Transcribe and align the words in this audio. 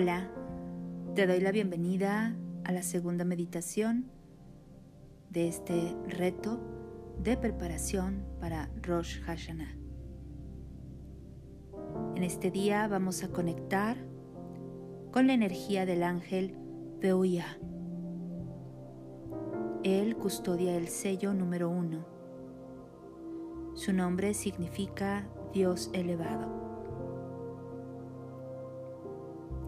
Hola, 0.00 0.30
te 1.16 1.26
doy 1.26 1.40
la 1.40 1.50
bienvenida 1.50 2.36
a 2.62 2.70
la 2.70 2.84
segunda 2.84 3.24
meditación 3.24 4.08
de 5.28 5.48
este 5.48 5.96
reto 6.06 6.60
de 7.20 7.36
preparación 7.36 8.24
para 8.38 8.70
Rosh 8.80 9.20
Hashanah. 9.22 9.76
En 12.14 12.22
este 12.22 12.52
día 12.52 12.86
vamos 12.86 13.24
a 13.24 13.30
conectar 13.30 13.96
con 15.10 15.26
la 15.26 15.32
energía 15.32 15.84
del 15.84 16.04
ángel 16.04 16.54
Beuya. 17.00 17.58
Él 19.82 20.14
custodia 20.16 20.76
el 20.76 20.86
sello 20.86 21.34
número 21.34 21.68
uno. 21.70 22.06
Su 23.74 23.92
nombre 23.92 24.32
significa 24.34 25.28
Dios 25.52 25.90
elevado. 25.92 26.67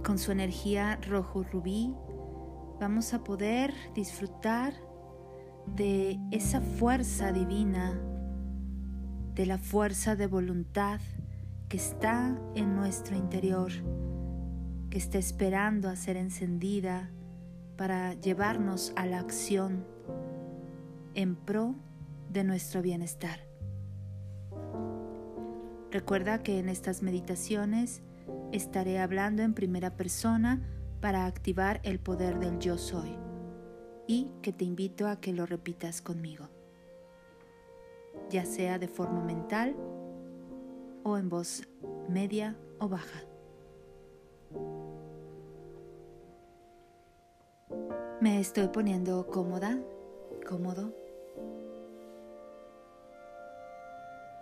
Con 0.05 0.19
su 0.19 0.33
energía 0.33 0.99
rojo 1.09 1.43
rubí 1.43 1.95
vamos 2.81 3.13
a 3.13 3.23
poder 3.23 3.75
disfrutar 3.95 4.73
de 5.67 6.19
esa 6.31 6.61
fuerza 6.61 7.33
divina, 7.33 8.01
de 9.35 9.47
la 9.47 9.59
fuerza 9.59 10.17
de 10.17 10.27
voluntad 10.27 11.01
que 11.69 11.77
está 11.77 12.41
en 12.55 12.75
nuestro 12.75 13.15
interior, 13.15 13.71
que 14.89 14.99
está 14.99 15.19
esperando 15.19 15.89
a 15.89 15.97
ser 15.97 16.17
encendida 16.17 17.11
para 17.77 18.15
llevarnos 18.15 18.93
a 18.97 19.07
la 19.07 19.21
acción 19.21 19.85
en 21.15 21.37
pro 21.37 21.75
de 22.33 22.45
nuestro 22.45 22.81
bienestar. 22.81 23.41
Recuerda 25.91 26.43
que 26.43 26.59
en 26.59 26.69
estas 26.69 27.03
meditaciones 27.03 28.03
estaré 28.53 28.99
hablando 28.99 29.43
en 29.43 29.55
primera 29.55 29.97
persona 29.97 30.61
para 31.01 31.27
activar 31.27 31.81
el 31.83 31.99
poder 31.99 32.39
del 32.39 32.59
yo 32.59 32.77
soy 32.77 33.17
y 34.07 34.29
que 34.43 34.53
te 34.53 34.65
invito 34.65 35.07
a 35.09 35.21
que 35.21 35.33
lo 35.33 35.47
repitas 35.47 36.03
conmigo, 36.03 36.49
ya 38.29 38.45
sea 38.45 38.79
de 38.79 38.89
forma 38.89 39.23
mental 39.23 39.77
o 41.05 41.17
en 41.17 41.29
voz 41.29 41.63
media 42.09 42.57
o 42.79 42.89
baja. 42.89 43.21
Me 48.21 48.41
estoy 48.41 48.69
poniendo 48.69 49.27
cómoda, 49.29 49.79
cómodo. 50.47 50.93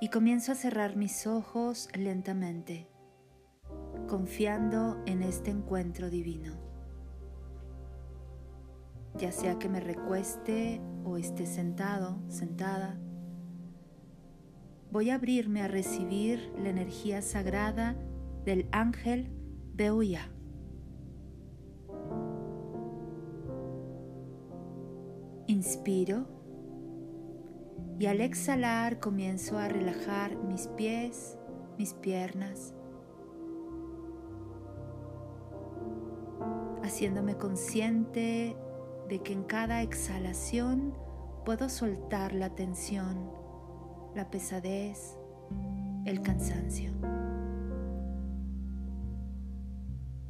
Y 0.01 0.09
comienzo 0.09 0.53
a 0.53 0.55
cerrar 0.55 0.97
mis 0.97 1.27
ojos 1.27 1.89
lentamente 1.95 2.89
confiando 4.09 5.01
en 5.07 5.23
este 5.23 5.53
encuentro 5.53 6.11
divino. 6.11 6.55
Ya 9.17 9.31
sea 9.31 9.59
que 9.59 9.69
me 9.69 9.79
recueste 9.79 10.81
o 11.05 11.17
esté 11.17 11.47
sentado, 11.47 12.19
sentada, 12.29 12.99
voy 14.91 15.11
a 15.11 15.17
abrirme 15.17 15.63
a 15.63 15.69
recibir 15.69 16.53
la 16.61 16.71
energía 16.71 17.23
sagrada 17.23 17.97
del 18.45 18.69
ángel 18.73 19.31
Beuya. 19.75 20.31
Inspiro 25.47 26.27
y 27.99 28.07
al 28.07 28.21
exhalar 28.21 29.01
comienzo 29.01 29.59
a 29.59 29.69
relajar 29.69 30.37
mis 30.37 30.69
pies, 30.69 31.37
mis 31.77 31.95
piernas, 31.95 32.75
haciéndome 36.99 37.37
consciente 37.37 38.57
de 39.09 39.23
que 39.23 39.33
en 39.33 39.45
cada 39.45 39.83
exhalación 39.83 40.95
puedo 41.45 41.69
soltar 41.69 42.33
la 42.33 42.57
tensión, 42.57 43.31
la 44.17 44.29
pesadez, 44.33 45.17
el 46.07 46.23
cansancio. 46.23 46.91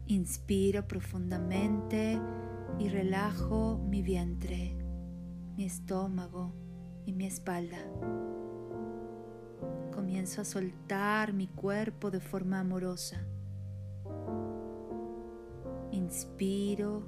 Inspiro 0.09 0.87
profundamente 0.87 2.21
y 2.79 2.91
relajo 2.91 3.79
mi 3.89 4.03
vientre, 4.03 4.77
mi 5.57 5.65
estómago 5.65 6.53
y 7.07 7.15
mi 7.15 7.25
espalda. 7.25 7.79
Comienzo 9.95 10.43
a 10.43 10.45
soltar 10.45 11.33
mi 11.33 11.47
cuerpo 11.47 12.11
de 12.11 12.21
forma 12.21 12.61
amorosa 12.61 13.27
Inspiro 16.09 17.03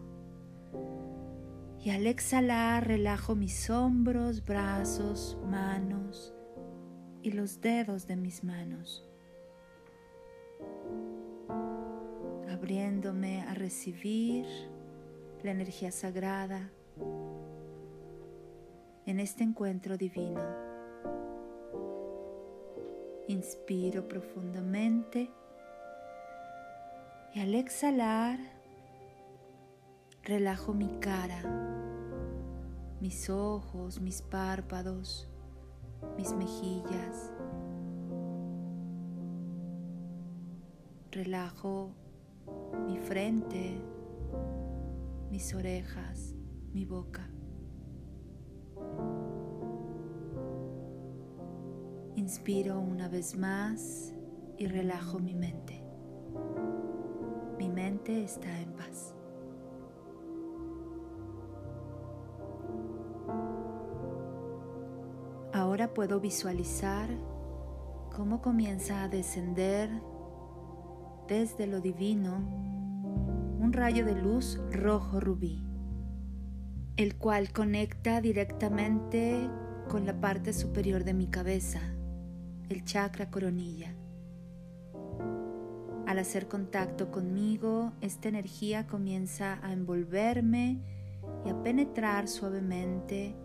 y 1.82 1.88
al 1.88 2.06
exhalar 2.06 2.86
relajo 2.86 3.34
mis 3.34 3.70
hombros, 3.70 4.44
brazos, 4.44 5.38
manos 5.46 6.34
y 7.22 7.30
los 7.32 7.62
dedos 7.62 8.06
de 8.06 8.16
mis 8.16 8.44
manos, 8.44 9.08
abriéndome 12.50 13.40
a 13.40 13.54
recibir 13.54 14.44
la 15.42 15.52
energía 15.52 15.92
sagrada 15.92 16.70
en 19.06 19.18
este 19.18 19.44
encuentro 19.44 19.96
divino. 19.96 20.44
Inspiro 23.28 24.06
profundamente 24.06 25.30
y 27.32 27.40
al 27.40 27.54
exhalar 27.54 28.59
Relajo 30.30 30.72
mi 30.72 30.88
cara, 31.00 31.42
mis 33.00 33.28
ojos, 33.28 34.00
mis 34.00 34.22
párpados, 34.22 35.28
mis 36.16 36.32
mejillas. 36.34 37.32
Relajo 41.10 41.90
mi 42.86 42.96
frente, 42.98 43.82
mis 45.32 45.52
orejas, 45.52 46.36
mi 46.72 46.84
boca. 46.84 47.28
Inspiro 52.14 52.78
una 52.78 53.08
vez 53.08 53.36
más 53.36 54.14
y 54.58 54.68
relajo 54.68 55.18
mi 55.18 55.34
mente. 55.34 55.82
Mi 57.58 57.68
mente 57.68 58.22
está 58.22 58.60
en 58.60 58.72
paz. 58.74 59.16
Ahora 65.70 65.94
puedo 65.94 66.18
visualizar 66.18 67.08
cómo 68.16 68.42
comienza 68.42 69.04
a 69.04 69.08
descender 69.08 69.88
desde 71.28 71.68
lo 71.68 71.80
divino 71.80 72.38
un 73.60 73.72
rayo 73.72 74.04
de 74.04 74.16
luz 74.20 74.60
rojo 74.72 75.20
rubí, 75.20 75.62
el 76.96 77.14
cual 77.14 77.52
conecta 77.52 78.20
directamente 78.20 79.48
con 79.88 80.06
la 80.06 80.20
parte 80.20 80.52
superior 80.54 81.04
de 81.04 81.14
mi 81.14 81.28
cabeza, 81.28 81.78
el 82.68 82.84
chakra 82.84 83.30
coronilla. 83.30 83.94
Al 86.04 86.18
hacer 86.18 86.48
contacto 86.48 87.12
conmigo, 87.12 87.92
esta 88.00 88.28
energía 88.28 88.88
comienza 88.88 89.64
a 89.64 89.72
envolverme 89.72 90.82
y 91.46 91.48
a 91.48 91.62
penetrar 91.62 92.26
suavemente 92.26 93.36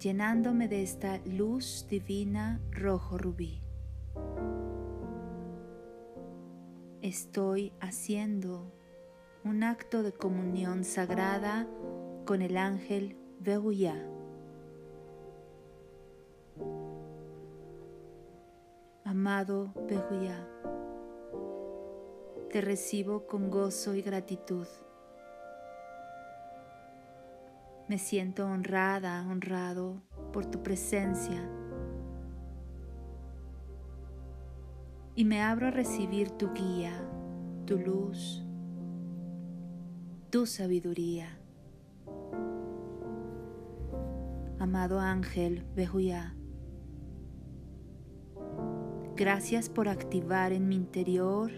llenándome 0.00 0.68
de 0.68 0.82
esta 0.82 1.18
luz 1.24 1.86
divina 1.88 2.60
rojo 2.70 3.18
rubí. 3.18 3.62
Estoy 7.02 7.72
haciendo 7.80 8.72
un 9.44 9.62
acto 9.62 10.02
de 10.02 10.12
comunión 10.12 10.84
sagrada 10.84 11.68
con 12.24 12.40
el 12.40 12.56
ángel 12.56 13.16
Behuya. 13.40 13.94
Amado 19.04 19.72
Behuya, 19.86 20.48
te 22.50 22.60
recibo 22.60 23.26
con 23.26 23.50
gozo 23.50 23.94
y 23.94 24.00
gratitud. 24.00 24.66
Me 27.86 27.98
siento 27.98 28.46
honrada, 28.46 29.26
honrado 29.28 30.00
por 30.32 30.46
tu 30.46 30.62
presencia. 30.62 31.50
Y 35.14 35.26
me 35.26 35.42
abro 35.42 35.68
a 35.68 35.70
recibir 35.70 36.30
tu 36.30 36.50
guía, 36.54 36.92
tu 37.66 37.78
luz, 37.78 38.42
tu 40.30 40.46
sabiduría. 40.46 41.38
Amado 44.58 44.98
ángel 44.98 45.66
Bejuya, 45.76 46.34
gracias 49.14 49.68
por 49.68 49.88
activar 49.88 50.52
en 50.52 50.68
mi 50.68 50.76
interior 50.76 51.50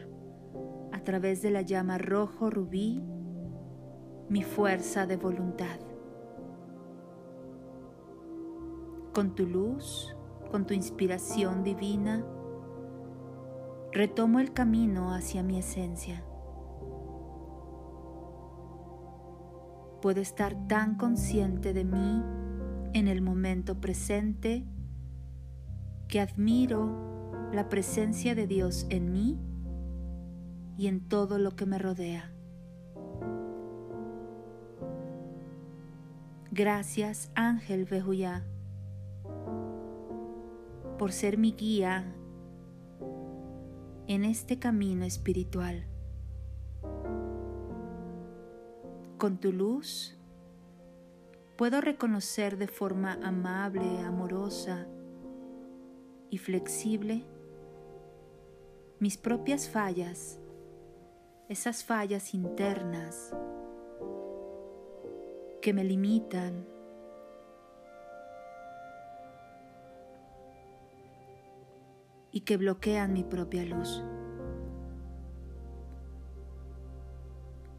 a 0.90 1.04
través 1.04 1.40
de 1.40 1.52
la 1.52 1.62
llama 1.62 1.98
rojo 1.98 2.50
rubí 2.50 3.00
mi 4.28 4.42
fuerza 4.42 5.06
de 5.06 5.16
voluntad. 5.16 5.85
Con 9.16 9.34
tu 9.34 9.46
luz, 9.46 10.14
con 10.50 10.66
tu 10.66 10.74
inspiración 10.74 11.64
divina, 11.64 12.22
retomo 13.90 14.40
el 14.40 14.52
camino 14.52 15.14
hacia 15.14 15.42
mi 15.42 15.58
esencia. 15.58 16.22
Puedo 20.02 20.20
estar 20.20 20.68
tan 20.68 20.96
consciente 20.96 21.72
de 21.72 21.84
mí 21.84 22.22
en 22.92 23.08
el 23.08 23.22
momento 23.22 23.80
presente 23.80 24.66
que 26.08 26.20
admiro 26.20 27.48
la 27.54 27.70
presencia 27.70 28.34
de 28.34 28.46
Dios 28.46 28.84
en 28.90 29.12
mí 29.12 29.40
y 30.76 30.88
en 30.88 31.00
todo 31.00 31.38
lo 31.38 31.56
que 31.56 31.64
me 31.64 31.78
rodea. 31.78 32.34
Gracias 36.50 37.30
Ángel 37.34 37.86
Behuyá 37.86 38.44
por 40.96 41.12
ser 41.12 41.38
mi 41.38 41.52
guía 41.52 42.14
en 44.06 44.24
este 44.24 44.58
camino 44.58 45.04
espiritual. 45.04 45.86
Con 49.18 49.38
tu 49.38 49.52
luz 49.52 50.16
puedo 51.56 51.80
reconocer 51.80 52.58
de 52.58 52.68
forma 52.68 53.18
amable, 53.22 54.00
amorosa 54.00 54.86
y 56.30 56.38
flexible 56.38 57.24
mis 58.98 59.18
propias 59.18 59.68
fallas, 59.68 60.38
esas 61.50 61.84
fallas 61.84 62.32
internas 62.32 63.34
que 65.60 65.74
me 65.74 65.84
limitan, 65.84 66.66
y 72.36 72.40
que 72.40 72.58
bloquean 72.58 73.14
mi 73.14 73.24
propia 73.24 73.64
luz. 73.64 74.04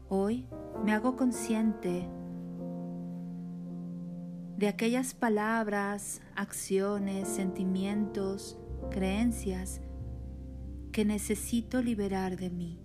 Hoy 0.08 0.48
me 0.84 0.92
hago 0.92 1.14
consciente 1.14 2.08
de 4.56 4.66
aquellas 4.66 5.14
palabras, 5.14 6.20
acciones, 6.34 7.28
sentimientos, 7.28 8.58
creencias 8.90 9.80
que 10.90 11.04
necesito 11.04 11.80
liberar 11.80 12.36
de 12.36 12.50
mí. 12.50 12.80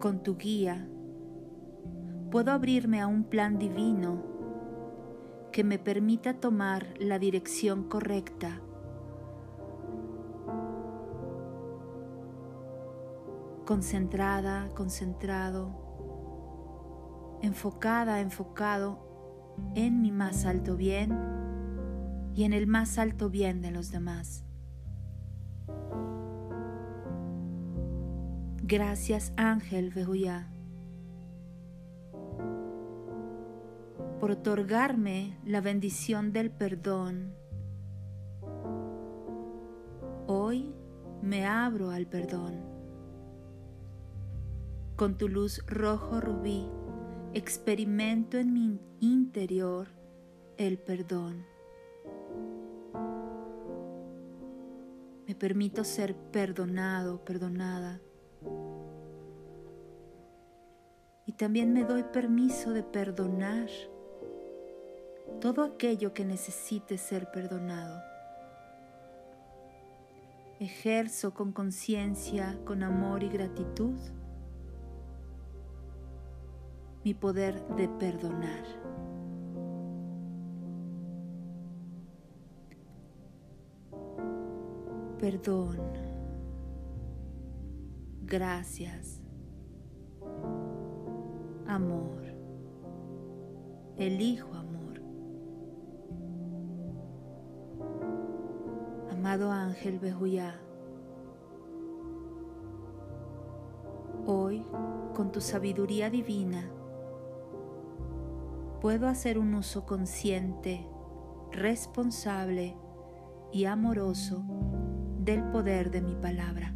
Con 0.00 0.22
tu 0.22 0.38
guía 0.38 0.88
puedo 2.30 2.52
abrirme 2.52 3.02
a 3.02 3.06
un 3.06 3.24
plan 3.24 3.58
divino 3.58 4.37
que 5.52 5.64
me 5.64 5.78
permita 5.78 6.34
tomar 6.34 6.94
la 6.98 7.18
dirección 7.18 7.84
correcta. 7.84 8.60
Concentrada, 13.64 14.70
concentrado 14.74 15.88
enfocada, 17.42 18.20
enfocado 18.20 18.98
en 19.74 20.00
mi 20.00 20.10
más 20.10 20.44
alto 20.44 20.76
bien 20.76 21.16
y 22.34 22.44
en 22.44 22.52
el 22.52 22.66
más 22.66 22.98
alto 22.98 23.30
bien 23.30 23.60
de 23.60 23.70
los 23.70 23.90
demás. 23.90 24.44
Gracias 28.62 29.32
Ángel 29.36 29.90
Behuyá 29.90 30.50
por 34.18 34.32
otorgarme 34.32 35.38
la 35.44 35.60
bendición 35.60 36.32
del 36.32 36.50
perdón. 36.50 37.34
Hoy 40.26 40.74
me 41.22 41.46
abro 41.46 41.90
al 41.90 42.06
perdón. 42.06 42.60
Con 44.96 45.16
tu 45.16 45.28
luz 45.28 45.64
rojo 45.66 46.20
rubí 46.20 46.66
experimento 47.32 48.38
en 48.38 48.52
mi 48.52 48.80
interior 49.00 49.88
el 50.56 50.78
perdón. 50.78 51.46
Me 55.28 55.34
permito 55.34 55.84
ser 55.84 56.16
perdonado, 56.16 57.24
perdonada. 57.24 58.00
Y 61.26 61.32
también 61.32 61.72
me 61.72 61.84
doy 61.84 62.02
permiso 62.02 62.72
de 62.72 62.82
perdonar 62.82 63.68
todo 65.40 65.62
aquello 65.62 66.12
que 66.14 66.24
necesite 66.24 66.98
ser 66.98 67.30
perdonado. 67.30 68.02
Ejerzo 70.60 71.34
con 71.34 71.52
conciencia, 71.52 72.58
con 72.64 72.82
amor 72.82 73.22
y 73.22 73.28
gratitud 73.28 73.94
mi 77.04 77.14
poder 77.14 77.64
de 77.76 77.88
perdonar. 77.88 78.64
Perdón. 85.18 85.78
Gracias. 88.24 89.20
Amor. 91.66 92.22
Elijo 93.96 94.57
Amado 99.28 99.52
Ángel 99.52 99.98
Behuyá, 99.98 100.58
hoy, 104.24 104.64
con 105.14 105.32
tu 105.32 105.42
sabiduría 105.42 106.08
divina, 106.08 106.70
puedo 108.80 109.06
hacer 109.06 109.38
un 109.38 109.52
uso 109.52 109.84
consciente, 109.84 110.88
responsable 111.52 112.74
y 113.52 113.66
amoroso 113.66 114.46
del 115.18 115.44
poder 115.50 115.90
de 115.90 116.00
mi 116.00 116.14
palabra. 116.14 116.74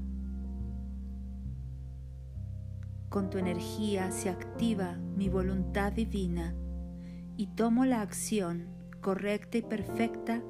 Con 3.09 3.31
tu 3.31 3.39
energía 3.39 4.11
se 4.11 4.29
activa 4.29 4.99
mi 5.17 5.31
voluntad 5.31 5.91
divina 5.91 6.55
y 7.39 7.47
tomo 7.47 7.87
la 7.87 8.03
acción 8.03 8.69
correcta 9.01 9.57
y 9.57 9.63
perfecta 9.63 10.43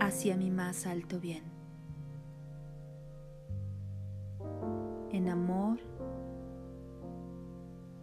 hacia 0.00 0.36
mi 0.36 0.50
más 0.50 0.86
alto 0.86 1.20
bien. 1.20 1.44
En 5.12 5.28
amor, 5.28 5.78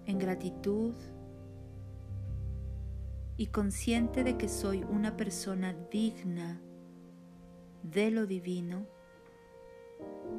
en 0.06 0.18
gratitud, 0.20 0.94
y 3.38 3.48
consciente 3.48 4.24
de 4.24 4.36
que 4.36 4.50
soy 4.50 4.84
una 4.84 5.16
persona 5.16 5.76
digna 5.92 6.60
de 7.84 8.10
lo 8.10 8.26
divino, 8.26 8.88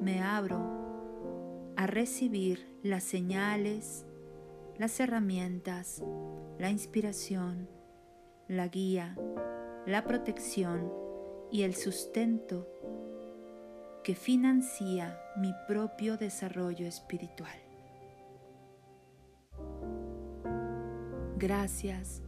me 0.02 0.20
abro 0.20 1.72
a 1.76 1.86
recibir 1.86 2.76
las 2.82 3.04
señales, 3.04 4.04
las 4.76 4.98
herramientas, 4.98 6.02
la 6.58 6.70
inspiración, 6.70 7.68
la 8.48 8.66
guía, 8.66 9.16
la 9.86 10.02
protección 10.04 11.07
y 11.50 11.62
el 11.62 11.74
sustento 11.74 12.66
que 14.04 14.14
financia 14.14 15.20
mi 15.36 15.52
propio 15.66 16.16
desarrollo 16.16 16.86
espiritual. 16.86 17.58
Gracias 21.36 22.22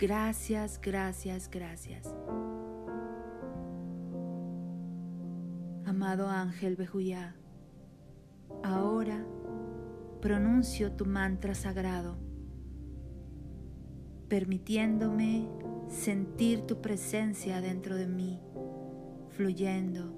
Gracias, 0.00 0.80
gracias, 0.82 1.50
gracias. 1.50 2.16
Amado 5.84 6.26
ángel 6.26 6.74
Bejuyá, 6.74 7.36
ahora 8.62 9.22
pronuncio 10.22 10.92
tu 10.92 11.04
mantra 11.04 11.54
sagrado, 11.54 12.16
permitiéndome 14.28 15.46
sentir 15.90 16.62
tu 16.62 16.80
presencia 16.80 17.60
dentro 17.60 17.96
de 17.96 18.06
mí, 18.06 18.40
fluyendo, 19.30 20.14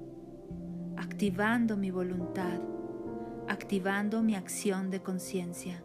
activando 0.99 1.79
mi 1.79 1.91
voluntad, 1.91 2.61
activando 3.49 4.23
mi 4.23 4.35
acción 4.35 4.91
de 4.91 5.03
conciencia, 5.03 5.83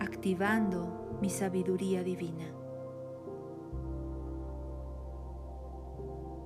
activando 0.00 1.18
mi 1.22 1.30
sabiduría 1.30 2.02
divina. 2.02 2.52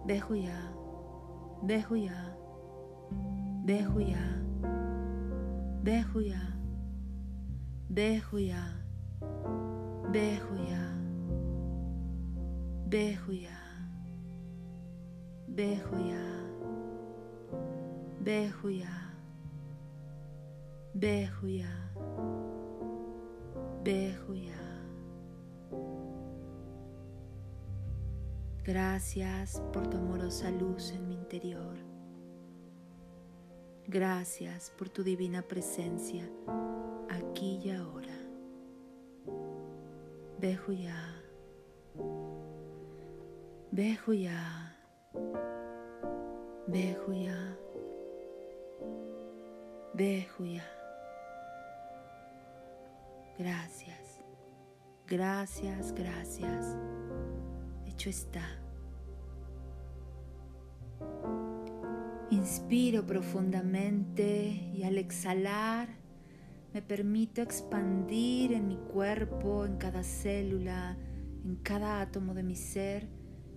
Bejuya, 0.05 0.73
Behuya, 1.63 2.37
Behuya, 3.65 4.43
Behuya, 5.83 6.59
Behuya, 7.89 8.80
Behuya, 10.11 10.91
Behuya, 12.89 13.59
Behuya, 15.47 16.23
Behuya, 18.19 18.91
Behuya, 20.95 21.71
Behuya. 23.85 24.61
Gracias 28.65 29.63
por 29.73 29.87
tu 29.87 29.97
amorosa 29.97 30.51
luz 30.51 30.91
en 30.91 31.09
mi 31.09 31.15
interior. 31.15 31.77
Gracias 33.87 34.73
por 34.77 34.89
tu 34.89 35.05
divina 35.05 35.43
presencia 35.43 36.29
aquí 37.09 37.61
y 37.65 37.71
ahora. 37.71 38.00
Bejuya. 40.41 40.97
Bejuya. 43.71 44.41
Bejuya. 46.67 47.57
Bejuya. 49.95 50.65
Gracias. 53.39 54.21
Gracias, 55.07 55.93
gracias 55.93 56.77
está. 58.09 58.43
Inspiro 62.31 63.07
profundamente 63.07 64.71
y 64.73 64.85
al 64.85 64.97
exhalar 64.97 66.00
me 66.73 66.83
permito 66.83 67.43
expandir 67.43 68.53
en 68.53 68.69
mi 68.69 68.77
cuerpo, 68.77 69.65
en 69.65 69.77
cada 69.77 70.03
célula, 70.05 70.97
en 71.45 71.57
cada 71.57 72.01
átomo 72.01 72.33
de 72.33 72.43
mi 72.43 72.55
ser, 72.55 73.09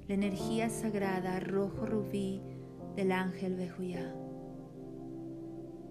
la 0.08 0.16
energía 0.16 0.70
sagrada 0.70 1.40
rojo 1.40 1.86
rubí 1.86 2.42
del 2.96 3.12
ángel 3.12 3.56
Bejuyá. 3.56 4.16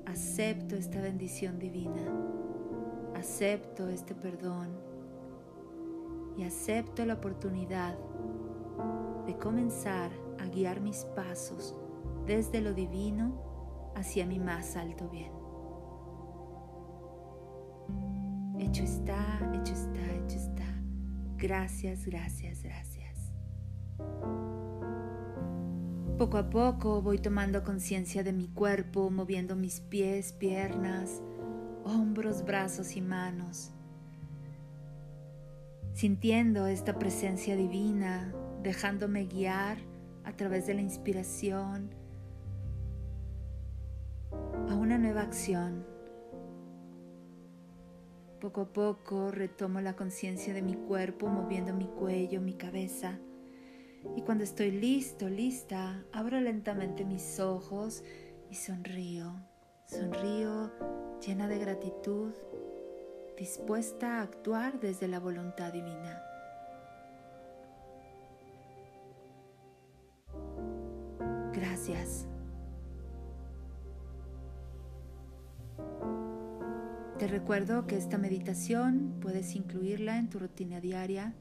Acepto 0.07 0.75
esta 0.75 1.00
bendición 1.00 1.59
divina, 1.59 2.02
acepto 3.14 3.88
este 3.88 4.14
perdón 4.14 4.69
y 6.37 6.43
acepto 6.43 7.07
la 7.07 7.14
oportunidad 7.14 7.97
de 9.26 9.37
comenzar 9.38 10.11
a 10.41 10.47
guiar 10.47 10.81
mis 10.81 11.05
pasos 11.17 11.76
desde 12.26 12.61
lo 12.61 12.75
divino 12.75 13.93
hacia 13.95 14.26
mi 14.26 14.41
más 14.41 14.76
alto 14.76 15.09
bien. 15.09 15.42
Hecho 18.73 18.85
está, 18.85 19.52
hecho 19.52 19.75
está, 19.75 20.00
hecho 20.14 20.37
está. 20.38 20.64
Gracias, 21.37 22.07
gracias, 22.07 22.62
gracias. 22.62 23.19
Poco 26.17 26.38
a 26.38 26.49
poco 26.49 27.02
voy 27.02 27.19
tomando 27.19 27.64
conciencia 27.64 28.23
de 28.23 28.33
mi 28.33 28.49
cuerpo, 28.49 29.11
moviendo 29.11 29.57
mis 29.57 29.81
pies, 29.81 30.33
piernas, 30.33 31.21
hombros, 31.85 32.47
brazos 32.47 32.97
y 32.97 33.02
manos, 33.02 33.73
sintiendo 35.93 36.67
esta 36.67 36.99
presencia 36.99 37.57
divina 37.57 38.33
dejándome 38.62 39.26
guiar 39.26 39.76
a 40.25 40.33
través 40.35 40.67
de 40.67 40.73
la 40.73 40.81
inspiración 40.81 41.91
a 44.71 44.75
una 44.75 44.97
nueva 44.97 45.21
acción. 45.21 45.92
Poco 48.43 48.63
a 48.63 48.73
poco 48.73 49.31
retomo 49.31 49.81
la 49.81 49.95
conciencia 49.95 50.53
de 50.53 50.63
mi 50.63 50.75
cuerpo 50.75 51.29
moviendo 51.29 51.73
mi 51.73 51.87
cuello, 51.87 52.41
mi 52.41 52.55
cabeza. 52.55 53.21
Y 54.17 54.23
cuando 54.23 54.43
estoy 54.43 54.73
listo, 54.73 55.29
lista, 55.29 56.05
abro 56.13 56.41
lentamente 56.41 57.05
mis 57.05 57.39
ojos 57.39 58.03
y 58.51 58.57
sonrío. 58.57 59.33
Sonrío 59.87 60.73
llena 61.25 61.47
de 61.47 61.61
gratitud, 61.61 62.33
dispuesta 63.39 64.19
a 64.19 64.23
actuar 64.23 64.81
desde 64.81 65.07
la 65.07 65.21
voluntad 65.21 65.73
divina. 65.73 66.21
Gracias. 71.53 72.27
Te 77.23 77.29
recuerdo 77.29 77.87
que 77.87 77.97
esta 77.97 78.19
meditación 78.19 79.19
puedes 79.21 79.55
incluirla 79.55 80.19
en 80.19 80.29
tu 80.29 80.41
rutina 80.41 80.81
diaria, 80.81 81.37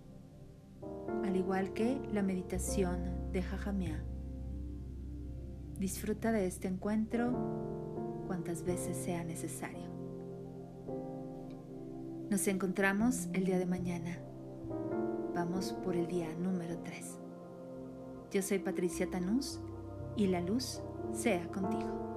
al 1.24 1.36
igual 1.36 1.74
que 1.74 2.00
la 2.14 2.22
meditación 2.22 3.32
de 3.32 3.42
Jajamia. 3.42 4.04
Disfruta 5.80 6.32
de 6.32 6.46
este 6.46 6.68
encuentro 6.68 8.24
cuantas 8.28 8.64
veces 8.64 8.96
sea 8.96 9.24
necesario. 9.24 9.90
Nos 12.30 12.48
encontramos 12.48 13.28
el 13.34 13.46
día 13.46 13.58
de 13.58 13.66
mañana. 13.66 14.20
Vamos 15.34 15.74
por 15.84 15.96
el 15.96 16.06
día 16.06 16.32
número 16.36 16.78
3. 16.84 17.20
Yo 18.32 18.44
soy 18.44 18.60
Patricia 18.60 19.10
Tanús 19.10 19.60
y 20.16 20.28
la 20.28 20.42
luz 20.42 20.80
sea 21.12 21.48
contigo. 21.48 22.11